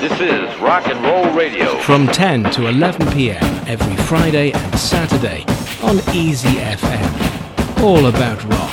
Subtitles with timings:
[0.00, 1.76] This is Rock and Roll Radio.
[1.80, 3.42] from 10 to 11 p.m.
[3.66, 5.44] every Friday and Saturday
[5.82, 7.82] on Easy FM.
[7.82, 8.70] All about rock.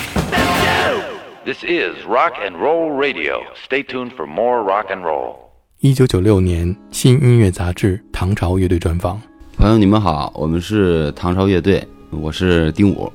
[1.43, 3.41] This is Rock and Roll Radio.
[3.65, 5.37] Stay tuned for more rock and roll.
[5.79, 9.17] 一九九六年新音乐杂志《唐朝乐队专访》。
[9.57, 13.11] 朋友，你们好，我们是唐朝乐队，我是丁武，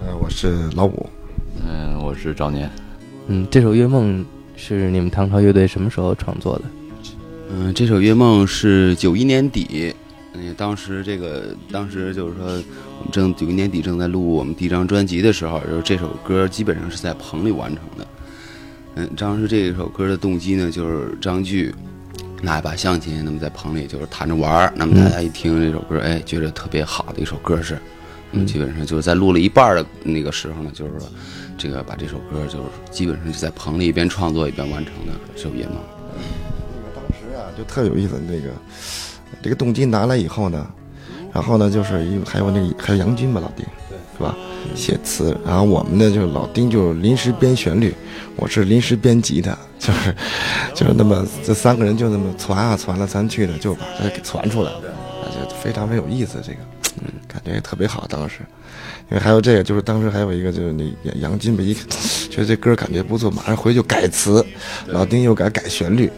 [0.00, 1.08] 呃，我是老五，
[1.66, 2.70] 嗯、我是赵年，
[3.26, 4.20] 嗯，这首《月梦》
[4.56, 6.64] 是你们唐朝乐队什么时候创作的？
[7.52, 9.92] 嗯、这首《月梦》是九一年底，
[10.34, 18.06] 嗯，当时这个当时就是说，我们正九一年底正在录我们第一张专辑的时候，就是这首歌基本上是在棚里完成的。
[18.94, 21.74] 嗯，当时这首歌的动机呢，就是张炬
[22.40, 27.76] 拿一把象琴，那么在棚里就是弹着玩儿，那么大家一听这首歌，哎，觉得特别好的一首歌是，
[28.30, 31.08] 嗯，基本上就是在录了一半的那个时候呢，就是说
[31.58, 35.74] 这个把这首歌就是基本上是在棚里一边创作一边完成的这首《夜梦》。
[37.60, 38.48] 就特有意思，那个
[39.42, 40.66] 这个动机拿来以后呢，
[41.30, 43.66] 然后呢就是有还有那个还有杨军吧，老丁，
[44.16, 44.34] 是吧？
[44.74, 47.94] 写词，然后我们呢就是老丁就临时编旋律，
[48.36, 50.14] 我是临时编吉他， 就是
[50.74, 54.80] 就是那么这三个人就那么传啊传来传去的，就把它给传出来了，
[55.22, 56.79] 而且非常非常有意思，这个，嗯，
[57.32, 58.40] 感觉也特别好，当时。
[59.10, 61.74] 因为还有这个，就是当时还有一个，就是那杨杨金吧，一
[62.30, 64.44] 觉得这歌感觉不错，马上回去就改词，
[64.86, 66.08] 老丁又改改旋律，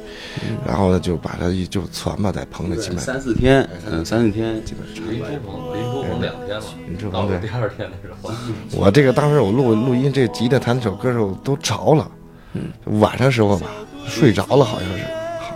[0.66, 5.02] 然后呢就把它一就传吧，在棚里基本三四天，嗯，三四天，基本上。
[5.10, 8.30] 临出棚，临出棚两天了，临出棚对到第二天的时候，
[8.78, 12.10] 我这个当时我录录音这吉他弹这首歌的时候都着了，
[12.52, 13.70] 嗯，晚上时候吧
[14.06, 15.04] 睡着了好像是，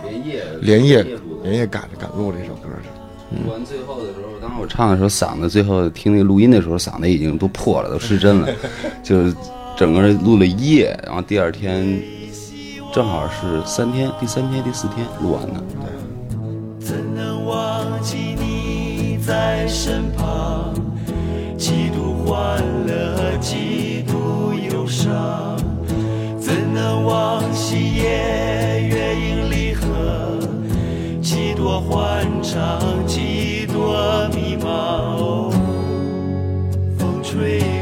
[0.01, 1.05] 连夜连夜
[1.43, 2.89] 连夜赶着赶录这首歌是。
[3.29, 4.26] 录完最后的时候，
[4.59, 8.47] 我唱的时候，嗓子最后听那个录音的时候，嗓子已经都破了，都失真了，
[9.03, 9.35] 就是
[9.75, 12.01] 整个录了一夜，然后第二天
[12.91, 15.63] 正好是三天，第三天、第四天录完的。
[16.79, 20.73] 怎能忘记你在身旁？
[21.57, 25.57] 几度欢乐，几度忧伤。
[26.39, 30.39] 怎能忘昔夜月影离合？
[31.21, 33.46] 几多欢畅，几
[34.33, 34.67] 迷茫。
[34.67, 35.51] 哦
[36.97, 37.76] 风吹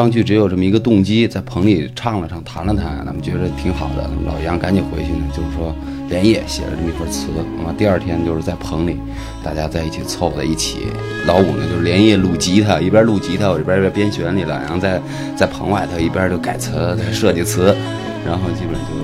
[0.00, 4.08] 张炬只有这么一个动机，在棚里唱了唱，弹了弹，他们觉得挺好的。
[4.24, 5.76] 老杨赶紧回去呢，就是说
[6.08, 7.26] 连夜写了这么一份词。
[7.58, 8.96] 完了第二天就是在棚里，
[9.44, 10.86] 大家在一起凑在一起。
[11.26, 14.98] 老五呢就是连夜录吉他，一边录吉他，我这边边编旋律了，然后在
[15.36, 17.76] 在棚外头一边就改词、设计词，
[18.24, 18.96] 然后基本就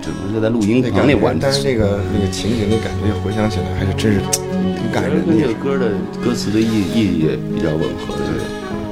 [0.00, 1.40] 只能是在录音那棚里完成。
[1.42, 5.32] 但是那个那个情景的感觉回想起来还是真是挺感人的。
[5.32, 5.90] 跟这个歌的
[6.22, 8.22] 歌词的意意义也比较吻合的。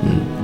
[0.03, 0.36] 怎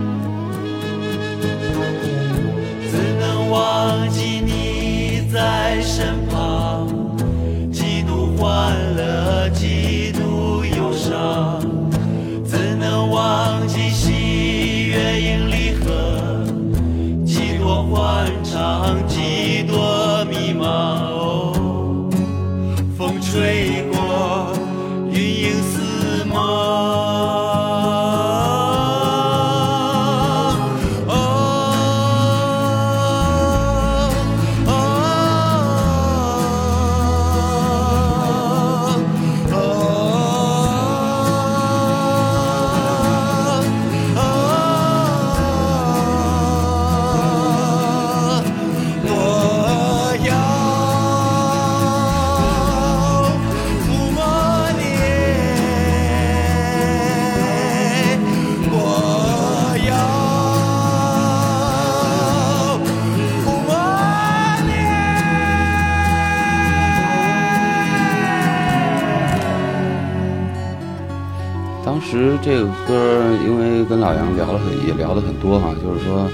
[72.43, 76.29] 这个歌，因为跟老杨聊了很，也聊了很多哈，就是说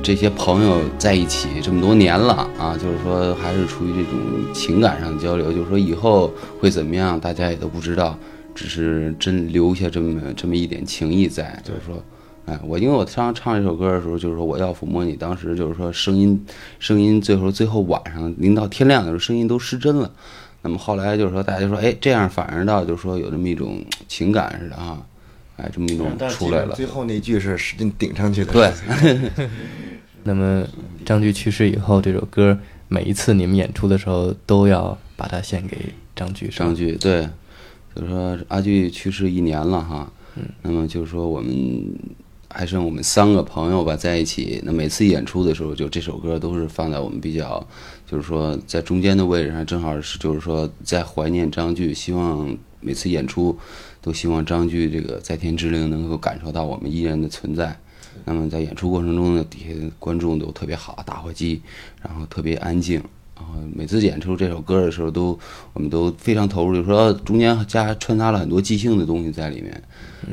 [0.00, 4.16] 这些朋友在一起这么多年了啊，就是说还是处于这种
[4.52, 8.16] 情感上的交流，就是说以后会怎么样，大家也都不知道，
[8.54, 12.00] 只是真留下这么这么一点情谊在，就是说，
[12.46, 16.46] 哎，我因为我唱唱这首歌的时候，就是说我要抚摸你，当时就是说声音
[16.78, 20.08] 声音最后最后晚上临到天亮的时候，声音都失真了。
[20.62, 24.98] 那么后来就是说大家就说，哎，这样反而到就是说有这么一种情感似的啊，
[25.56, 26.74] 哎，这么一种出来了。
[26.74, 28.52] 最后那句是使劲顶上去的。
[28.52, 28.72] 对，
[30.24, 30.66] 那么
[31.04, 32.58] 张炬去世以后，这首歌
[32.88, 35.76] 每一次你们演出的时候都要把它献给
[36.16, 37.28] 张炬，张炬对，
[37.94, 41.54] 就是说阿炬去世一年了哈，嗯，那么就是说我们
[42.48, 47.64] 还剩我们三个朋友吧在一起，那每次演出的时候，就这首歌都是放在我们比较，
[48.10, 53.56] 就是说在中间的位置上，正好是就是说在怀念张炬，希望每次演出
[54.04, 57.74] 都希望张炬这个在天之灵能够感受到我们依然的存在。
[58.26, 61.62] 那么在演出过程中呢，底下观众都特别好，打火机，
[62.02, 63.02] 然后特别安静。
[63.34, 65.38] 然后每次演出这首歌的时候都，
[65.72, 69.82] 我们都非常投入，就是说中间加穿插了很多即兴的东西在里面，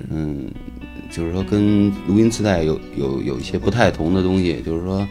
[0.10, 0.52] 嗯，
[1.10, 5.08] 就是说跟录音磁带有有有一些不太同的东西，就是说，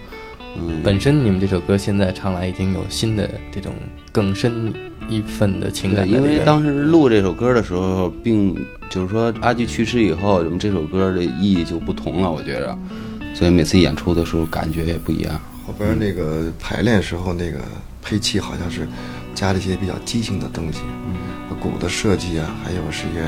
[0.57, 3.73] 嗯，本身你们这首歌现在唱来已经有新的这种
[4.13, 4.73] 更深
[5.11, 8.55] 一份的情，感因为当时录这首歌的时候，并
[8.89, 12.79] 就是说阿炬去世以后，我们这首歌的意义就不同了，我觉着，
[13.35, 15.41] 所以每次演出的时候感觉也不一样。
[15.67, 17.59] 后边那个排练时候那个
[18.01, 18.89] 配器好像是
[19.35, 23.21] 加了一些比较激情的东西，嗯，鼓的设计啊，还有是一些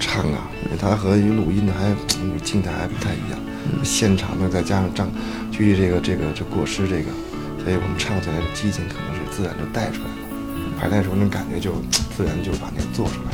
[0.00, 1.90] 唱啊，因为它和录音的还
[2.22, 3.38] 嗯静态还不太一样。
[3.82, 5.10] 现场呢再加上张
[5.50, 7.10] 距离这个这个这过失这个，
[7.62, 10.15] 所以我们唱起来的激情可能是自然就带出来了。
[10.78, 11.72] 排练的时候那感觉就
[12.16, 13.30] 自然就把那做出来。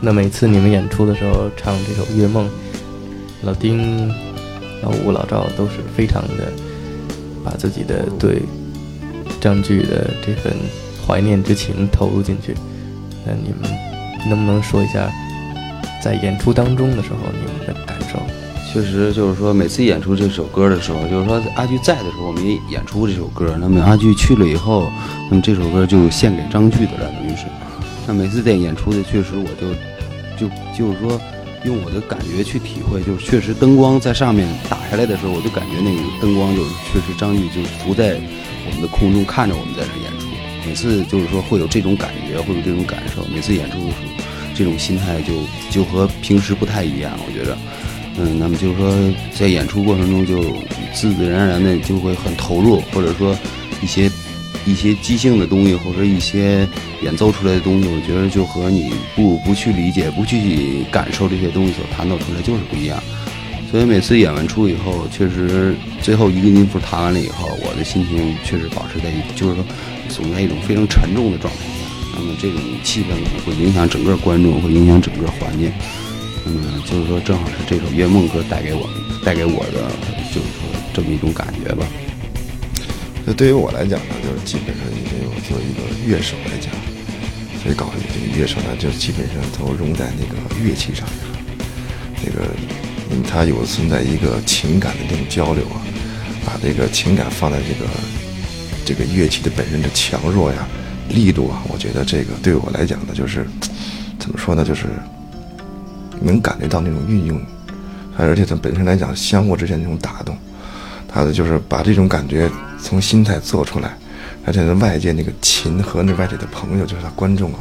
[0.00, 2.46] 那每次你们演出的时候唱这首《月梦》，
[3.42, 4.08] 老丁、
[4.82, 6.52] 老吴、老赵都是非常的
[7.44, 8.42] 把自己的对
[9.40, 10.52] 张炬的这份
[11.06, 12.54] 怀念之情投入进去。
[13.24, 13.70] 那你们
[14.28, 15.08] 能不能说一下，
[16.02, 18.18] 在演出当中的时候你们的感受？
[18.72, 23.54] 确实，就是说每次演出这首歌的时候，就是说阿菊在的时候，我们也演出这首歌。
[23.60, 24.90] 那么阿菊去了以后，
[25.28, 27.44] 那么这首歌就献给张炬的了，等于是。
[28.06, 29.74] 那每次在演出的，确实我就
[30.38, 31.20] 就就是说，
[31.66, 38.18] 用我的感觉去体会，就是确实灯光在上面打下来的时候，我就感觉那个灯光就是确实张炬就浮在
[38.64, 40.26] 我们的空中看着我们在那演出。
[40.66, 43.22] 每次就是说会有这种感觉，会有这种感受。
[43.34, 44.24] 每次演出的时候，
[44.54, 45.34] 这种心态就
[45.70, 47.54] 就和平时不太一样，我觉着。
[48.18, 50.42] 嗯，那么就是说，在演出过程中就
[50.92, 53.36] 自自然然的就会很投入，或者说
[53.82, 54.10] 一些
[54.66, 56.68] 一些即兴的东西，或者一些
[57.02, 63.02] 演奏出来的东西，我觉得就和你不不去理解、不去感受这些东西所弹奏出来就是不一样。
[63.70, 69.64] 所以每次演完出以后，确实最后一个音符弹完了以后，我的心情确实保持在，就是说
[70.10, 72.14] 总在一种非常沉重的状态下。
[72.14, 73.06] 那么这种气氛
[73.46, 75.72] 会影响整个观众，会影响整个环境。
[76.44, 79.88] 嗯，就是说，正好是这首《月梦歌》带给我们、带给我的，
[80.34, 81.86] 就是说这么一种感觉吧。
[83.24, 86.72] 那对于我来讲呢，就是基本上因为我作为一个乐手来讲，
[87.62, 90.34] 所以搞这个乐手呢，就基本上都融在那个
[90.64, 91.38] 乐器上面了。
[92.24, 92.48] 那个，
[93.10, 95.78] 因为它有存在一个情感的这种交流啊，
[96.44, 97.88] 把这个情感放在这个
[98.84, 100.66] 这个乐器的本身的强弱呀、
[101.08, 103.46] 力度啊，我觉得这个对我来讲呢，就是
[104.18, 104.86] 怎么说呢，就是
[106.22, 107.40] 能感觉到那种运用，
[108.16, 110.36] 而且它本身来讲，相互之间那种打动。
[111.14, 113.94] 他的就是把这种感觉从心态做出来，
[114.46, 117.60] 而且呢，外界那个琴和那外界的朋友，就是他观众啊，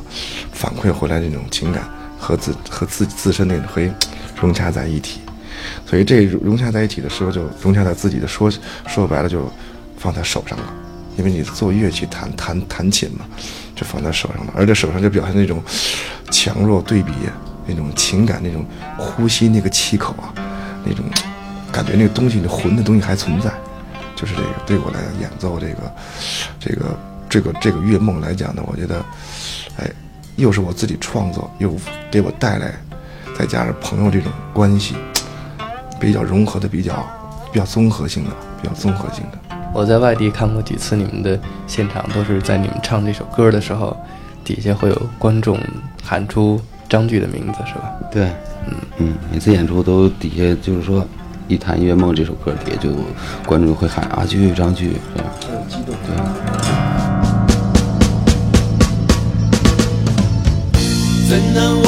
[0.53, 1.84] 反馈回来这种情感
[2.18, 3.91] 和自 和自自身那种可以
[4.39, 5.20] 融洽在一起，
[5.86, 8.50] 所以这融洽在一起的时候，就融洽在自己的说
[8.88, 9.51] 说白了就
[9.98, 10.74] 放在手上了，
[11.18, 13.25] 因为你做乐器弹弹弹琴嘛，
[13.75, 15.62] 就放在手上了，而且手上就表现那种
[16.30, 17.12] 强弱对比，
[17.65, 18.65] 那种情感，那种
[18.98, 20.34] 呼吸那个气口啊，
[20.86, 21.06] 那种。
[21.74, 23.50] 感觉那个东西，那魂的东西还存在，
[24.13, 25.96] 就是这个对我来讲，演奏这个，
[26.60, 26.86] 这个，
[27.30, 29.01] 这个，这个月梦来讲呢，我觉得，
[29.77, 29.89] 哎，
[30.36, 31.74] 又是我自己创作，又
[32.12, 32.74] 给我带来，
[33.39, 34.96] 再加上朋友这种关系，
[35.98, 37.08] 比较融合的，比较
[37.53, 39.38] 比较综合性的，比较综合性的。
[39.74, 43.96] 我在外地看过几次你们的现场，都是在你们唱这首歌的时候，
[44.44, 45.58] 底下会有观众
[46.03, 46.60] 喊出
[46.91, 47.89] 张炬的名字，是吧？
[48.12, 48.25] 对，
[48.67, 51.07] 嗯嗯，每次演出都底下就是说。
[51.48, 52.91] 一弹《月梦》这首歌，底下就
[53.45, 55.29] 观众会喊阿炬、张炬这样。
[56.07, 56.15] 对。
[61.27, 61.81] 怎能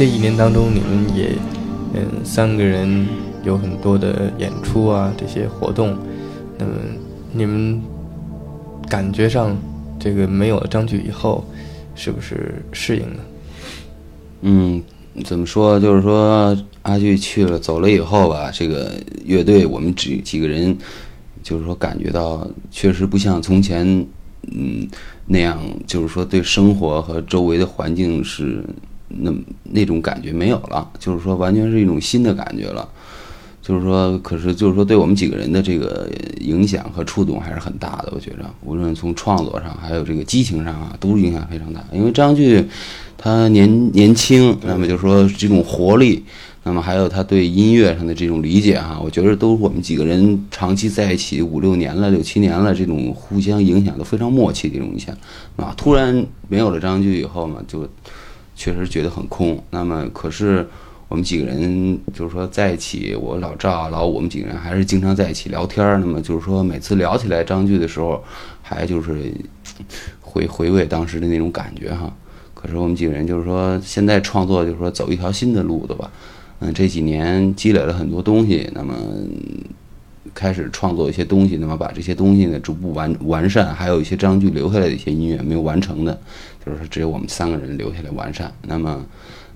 [0.00, 1.36] 这一年当中，你们也
[1.92, 3.06] 嗯三个人
[3.44, 5.94] 有很多的演出啊这些活动，
[6.56, 6.72] 那么
[7.34, 7.78] 你们
[8.88, 9.54] 感觉上
[9.98, 11.44] 这个没有了张炬以后，
[11.94, 13.22] 是不是适应呢？
[14.40, 14.82] 嗯，
[15.22, 15.78] 怎么说？
[15.78, 18.94] 就是说阿炬去了走了以后吧，这个
[19.26, 20.74] 乐队我们几几个人，
[21.42, 23.86] 就是说感觉到确实不像从前，
[24.50, 24.88] 嗯
[25.26, 28.64] 那样，就是说对生活和周围的环境是
[29.18, 29.32] 那
[29.64, 32.88] 那种感觉没有了，就是说完全是一种新的感觉了。
[33.62, 36.08] 就是说，可是就是说，对我们几个人的这个
[36.40, 38.10] 影响和触动还是很大的。
[38.12, 41.84] 我觉着，无论从创作上，还有这个激情上啊，都影响非常大。
[41.92, 42.66] 因为张炬
[43.18, 46.24] 他年年轻，那么就是说这种活力，
[46.64, 55.14] 那么还有他对音乐上的这种理解哈，我觉得都是我们几个人长期在一起五六年了、六七年了，这种互相影响都非常默契的一种影响
[55.56, 55.72] 啊。
[55.76, 57.86] 突然没有了张炬以后嘛，就
[58.60, 59.58] 确实觉得很空。
[59.70, 60.66] 那么可是。
[61.10, 65.98] 我们几个人就是说在一起，我老赵、老，我们几个人还是经常在一起聊天儿。
[65.98, 68.22] 那么就是说，每次聊起来张炬的时候，
[68.62, 69.34] 还就是
[70.20, 72.14] 回回味当时的那种感觉哈。
[72.54, 76.08] 可是我们几个人就是说，现在创作就是说走一条新的路子吧。
[76.60, 78.94] 嗯，这几年积累了很多东西，那么
[80.32, 86.16] 开始创作一些东西，那么把这些东西呢逐步完完善，还有一些张炬留下来的一些音乐没有完成的，
[86.64, 88.52] 就是说只有我们三个人留下来完善。
[88.62, 89.04] 那么。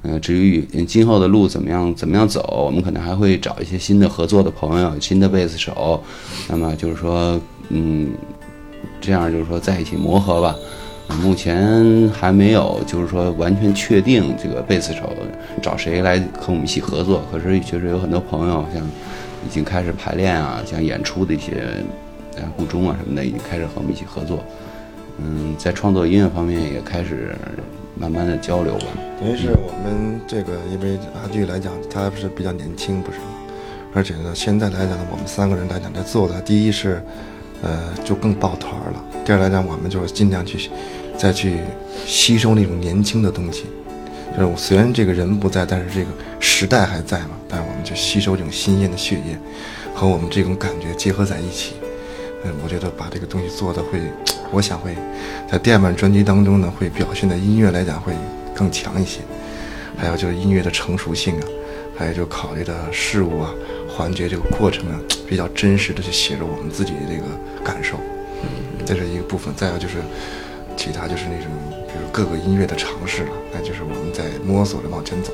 [0.06, 5.99] 嗯，至于今后的路怎么样，怎么样走，我们可能还会找一些新的合作的朋友，新的贝斯手。
[6.46, 8.11] 那么就是说，嗯，
[9.00, 10.54] 这样就是说在一起磨合吧。
[11.23, 15.11] 目前还没有就是说完全确定这个贝斯手
[15.62, 17.23] 找谁来和我们一起合作。
[17.32, 21.82] 可是确实有很多朋友像已经开始排练啊，像演出的一些
[22.37, 24.44] 呃顾中啊什么的，已经开始和我们一起合作。
[25.18, 27.37] 嗯，在创作音乐方面也开始
[27.97, 28.87] 慢慢的交流吧。
[29.21, 33.25] 等于是我们这个，因为阿俊来讲，他不是比较年轻，不是吗？
[33.94, 37.00] 而且呢，现在来讲呢，我们三个人来讲，在做的第一是，
[37.62, 39.04] 呃，就更抱团了。
[39.25, 40.68] 第二来讲，我们就是尽量去
[41.16, 41.59] 再去
[42.04, 43.66] 吸收那种年轻的东西。
[44.33, 47.30] 就是我虽然这个人不在，但是这个时代还在嘛。
[47.49, 49.38] 但我们就吸收这种新鲜的血液
[49.94, 51.75] 和我们这种感觉结合在一起。
[52.44, 54.00] 嗯，我觉得把这个东西做的会，
[54.54, 54.94] 我想会
[55.50, 58.12] 在第二版专辑当中呢，会表现的音乐来讲会
[58.54, 59.18] 更强一些。
[59.96, 61.46] 还有就是音乐的成熟性啊，
[61.96, 63.50] 还有就考虑的事物啊、
[63.88, 67.25] 环节这个过程啊，比较真实的去写着我们自己的这个
[67.64, 67.99] 感受。
[68.87, 69.52] 这是一个部分。
[69.56, 69.96] 再有就是
[70.76, 71.50] 其他就是那种，
[71.88, 75.32] 比如各个音乐的尝试了，那就是我们在摸索着往前走。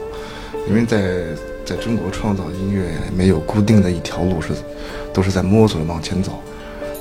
[0.69, 1.25] 因为在
[1.65, 4.49] 在中国创造音乐没有固定的一条路，是
[5.12, 6.41] 都是在摸索着往前走。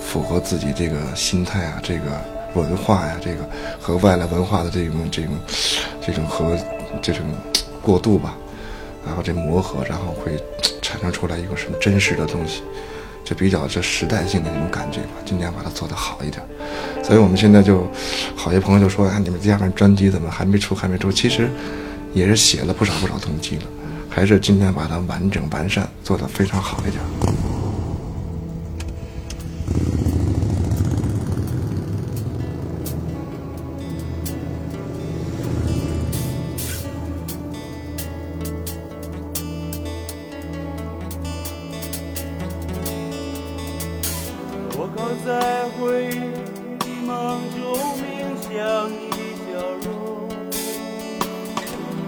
[0.09, 2.19] 符合自己这个心态啊，这个
[2.55, 3.47] 文化呀，这个
[3.79, 5.31] 和外来文化的这种这种
[6.01, 6.57] 这种和
[6.99, 7.23] 这种
[7.79, 8.35] 过渡吧，
[9.05, 10.35] 然后这磨合，然后会
[10.81, 12.63] 产生出来一个什么真实的东西，
[13.23, 16.43] 就比较这时代性的那种感觉吧，尽量把它做得好一点。
[17.03, 17.87] 所以我们现在就
[18.35, 21.11] 好些朋友就说啊，你们第二张专辑怎么还没出还没出？
[21.11, 21.47] 其实
[22.15, 23.63] 也是写了不少不少东西了，
[24.09, 26.99] 还是尽量把它完整完善，做得非常好一点。
[45.25, 46.11] 在回忆
[46.79, 47.59] 的梦中，
[47.97, 48.03] 冥
[48.41, 48.49] 想
[48.89, 49.51] 你的笑
[49.83, 49.87] 容，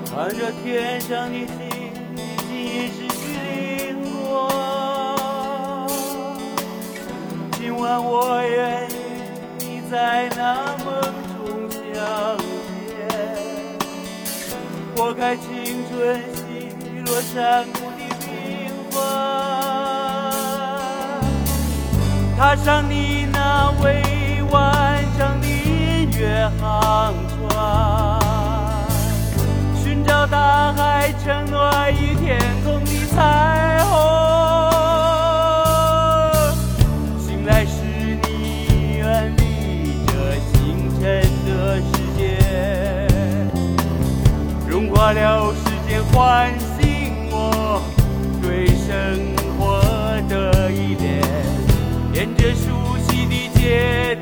[0.06, 0.65] 看着天
[1.01, 1.50] 上的星，
[2.48, 3.25] 今夜是经
[4.24, 4.25] 过。
[7.53, 8.50] 今晚我愿
[8.88, 8.91] 与
[9.60, 10.39] 你在那
[10.86, 10.89] 梦
[11.36, 11.38] 中
[11.70, 11.77] 相
[12.88, 12.89] 见，
[14.96, 15.46] 拨开青
[15.89, 15.91] 春
[16.34, 16.39] 细
[17.06, 17.81] 落尘。
[22.41, 24.01] 踏上你那未
[24.50, 27.39] 完成的音乐航船。
[29.75, 33.93] 寻找大海承诺与天空的彩虹。
[37.19, 37.83] 醒来时，
[38.24, 40.12] 你远离这
[40.51, 42.41] 星辰的世界，
[44.67, 46.51] 融化了时间，唤
[52.22, 52.70] 沿着熟
[53.10, 54.16] 悉的街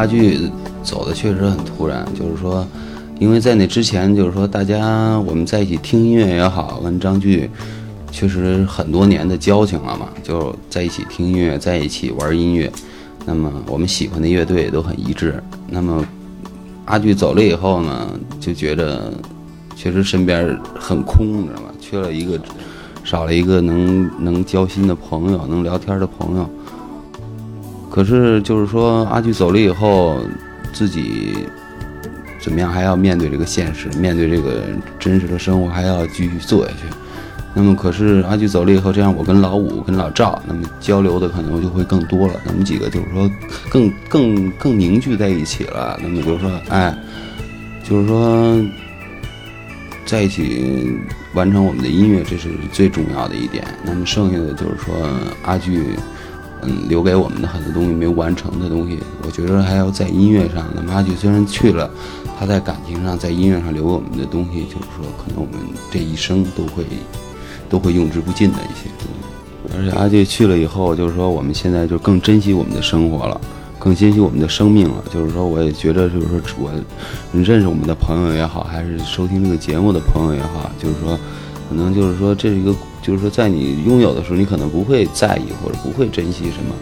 [0.00, 0.50] 阿巨
[0.82, 2.66] 走的确实很突然，就是说，
[3.18, 7.50] 因为在那之前，就是说大家我们在一起听音乐也好，跟张炬
[8.10, 12.72] 确实很多年的交情了嘛，就在一起听音乐，在一起玩音乐，
[13.26, 15.34] 那么我们喜欢的乐队也都很一致。
[15.68, 16.02] 那么
[16.86, 18.08] 阿巨走了以后呢，
[18.40, 19.12] 就觉得
[19.76, 21.68] 确实身边很空，你知道吗？
[21.78, 22.40] 缺了一个，
[23.04, 26.48] 少了一个能能交心的朋友，能聊天的朋友。
[27.90, 30.22] 可是就是说，阿巨走了以后，
[30.72, 31.48] 自己
[32.40, 34.62] 怎么样还要面对这个现实，面对这个
[34.96, 36.84] 真实的生活，还要继续做下去。
[37.52, 42.34] 那么，可是阿巨走了以后，这样我跟老五、跟老赵，那么交流的可能就会更多了。
[42.46, 43.28] 咱们几个就是说
[43.68, 45.98] 更更更凝聚在一起了。
[46.00, 46.96] 那么就是说，哎，
[47.82, 48.56] 就是说
[50.06, 50.96] 在一起
[51.34, 53.64] 完成我们的音乐，这是最重要的一点。
[53.84, 54.94] 那么剩下的就是说，
[55.42, 55.82] 阿巨。
[56.62, 60.64] 嗯，留给我们的很多东西没有完成的东西，我觉得还要在音乐上。
[60.74, 61.90] 那么阿俊虽然去了，
[62.38, 65.58] 他在感情上、在音乐上留给我们的东西，就是说可能我们
[65.90, 66.84] 这一生都会
[67.68, 69.76] 都会用之不尽的一些东西。
[69.76, 73.40] 而且阿俊去了以后，就是说我们现在就更珍惜我们的生活了，
[73.78, 75.02] 更珍惜我们的生命了。
[75.10, 76.70] 就是说，我也觉得，就是说我
[77.32, 81.18] 认识我们的朋友也好，还是收听这个节目的朋友也好，就是说，
[81.68, 82.74] 可能就是说这是一个。
[83.02, 86.74] 就是说，在你拥有的时候，你可能不会在意或者不会珍惜什么。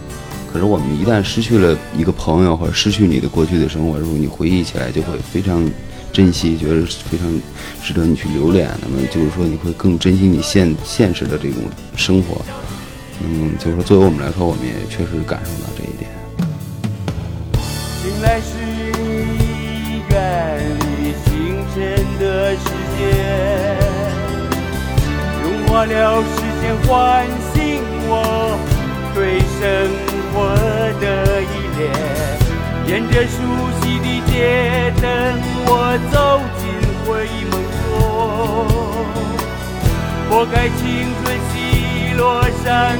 [0.51, 5.63] 可是我们一旦失去了一个朋友，或者失去你的过去的生活，时候，你回忆起来就会非常
[6.11, 7.31] 珍惜，觉得非常
[7.83, 8.67] 值得你去留恋。
[8.81, 11.61] 那么就是说，你会更珍惜你现现实的这种
[11.95, 12.41] 生活。
[13.23, 16.09] 嗯，就是说，作为我们来说，我们也确实感受到这一点。
[18.01, 18.55] 醒来时，
[18.97, 21.77] 你远离星辰
[22.19, 22.65] 的世
[22.97, 23.88] 界。
[25.69, 26.89] 花了时间唤
[27.53, 27.57] 醒
[28.09, 28.13] 我
[29.13, 29.61] 对生
[30.33, 30.35] 活
[30.99, 31.05] 的
[31.43, 31.45] 依
[31.77, 31.79] 恋，
[32.87, 33.37] 沿着熟
[33.79, 34.33] 悉的街
[34.99, 35.05] 灯，
[35.67, 35.71] 我
[36.11, 36.61] 走进
[37.05, 37.85] 回忆梦中，
[40.27, 40.81] 拨开青
[41.21, 41.53] 春细
[42.17, 42.19] 落
[42.63, 42.97] 山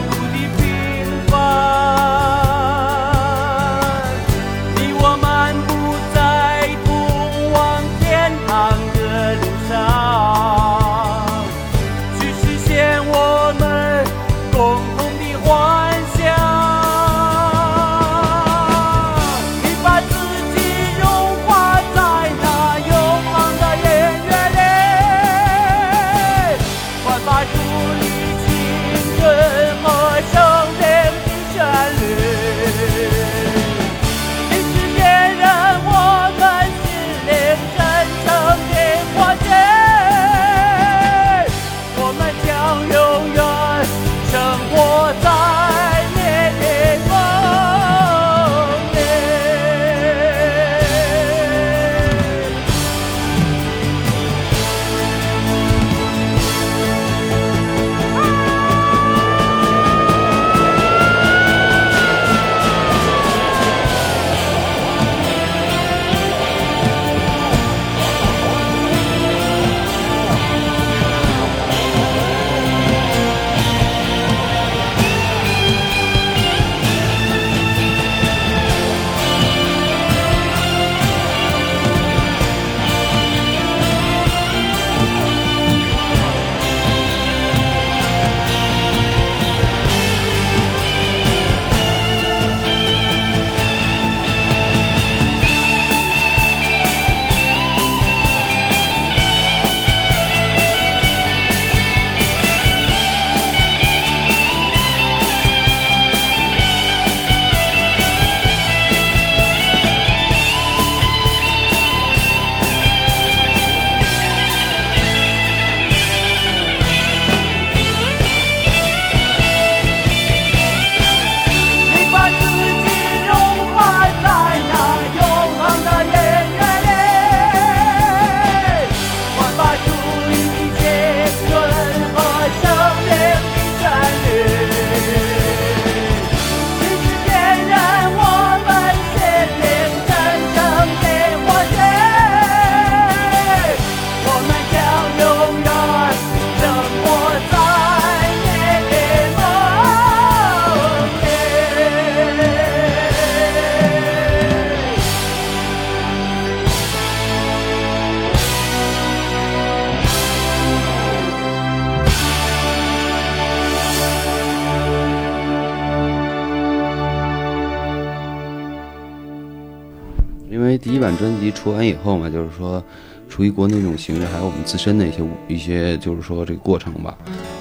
[171.19, 172.81] 专辑出完以后嘛，就是说，
[173.27, 175.17] 出于国内这种形势，还有我们自身的一些
[175.49, 177.17] 一些，就是说这个过程吧。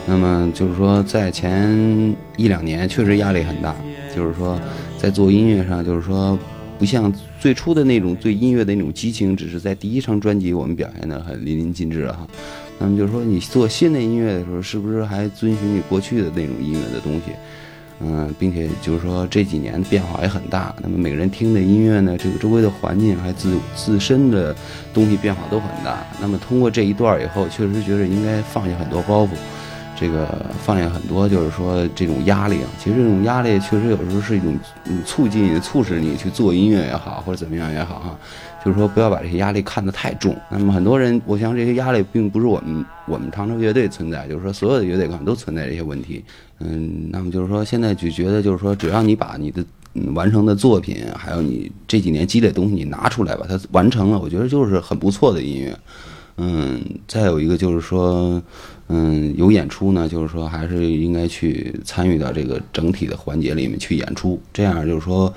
[0.06, 3.74] 那么就是说，在前一两年确实压力很大，
[4.14, 4.56] 就是说
[4.96, 6.38] 在做音乐上，就是说
[6.78, 12.26] 不像最初的那种对音乐的那种激情，只是在第一张专辑我们表现的很淋漓尽致哈。
[12.78, 17.32] 那么就是说，你做新的音乐的时候，是不是还遵循你过去的那种音乐的东西？
[18.00, 20.74] 嗯，并且就是说这几年变化也很大。
[20.80, 24.54] 那么每个人听的音乐呢，这个周围的环境还自自身的
[24.94, 25.98] 东西变化都很大。
[26.20, 29.30] 那么通过这一段以后，确实觉得应该放下很多包袱，
[29.98, 32.68] 这个放下很多就是说这种压力啊。
[32.78, 38.18] 其实这种压力确实有时候是一种嗯促进、促使你去做音乐也好，或者怎么样也好哈。
[38.64, 40.36] 就是说不要把这些压力看得太重。
[40.50, 46.24] 那么很多人，我想这些压力并不是我们我们唐朝乐队存在，就是说所有的乐队可能都存在这些问题。
[46.58, 49.64] 嗯，那么就是说现在就觉得就是说，只要你把你的
[50.12, 55.78] 完成的作品，还有你这几年积累的东西，你拿出来把它完成了，我觉得就是很不错的音乐。
[56.36, 58.42] 嗯，再有一个就是说，
[58.88, 65.32] 嗯，有演出呢，就是说还是应该去参与到这个整体的环节里面去演出，这样就是说。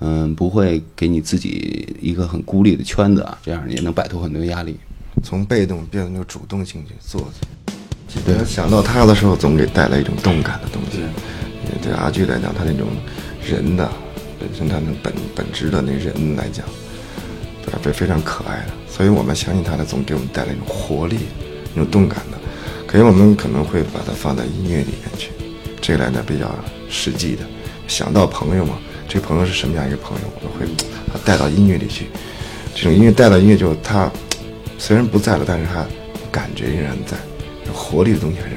[0.00, 4.76] 嗯，不会给你自己一个很孤立的圈子啊，这样也能摆脱很多压力。
[5.22, 7.20] 从被动变成主动性去做
[8.06, 8.20] 去。
[8.26, 11.00] 对，想到他的时候，总给带来一种动感的东西。
[11.82, 12.86] 对阿巨来讲，他那种
[13.42, 13.90] 人的
[14.38, 16.66] 本身，他那本本质的那人来讲，
[17.64, 18.72] 对非非常可爱的。
[18.88, 21.16] 所以我们相信他的，总给我们带来一种活力、
[21.72, 22.38] 一种动感的。
[22.86, 25.30] 可能我们可能会把它放在音乐里面去，
[25.80, 26.54] 这个来讲比较
[26.90, 27.42] 实际的。
[27.88, 28.78] 想到朋友嘛。
[29.08, 30.24] 这朋友是什么样一个朋友？
[30.34, 30.66] 我都会
[31.24, 32.06] 带到音乐里去。
[32.74, 34.10] 这种音乐带到音乐，就他
[34.78, 35.86] 虽然不在了，但是他
[36.30, 37.16] 感觉依然在，
[37.72, 38.56] 活力的东西还是